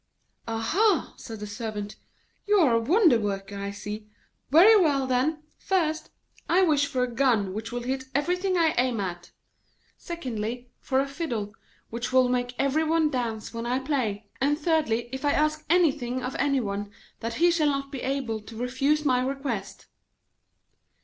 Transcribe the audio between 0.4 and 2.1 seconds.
'Aha!' said the Servant,